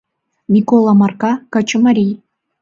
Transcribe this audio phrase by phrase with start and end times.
[0.53, 2.13] Микола Марка— качымарий.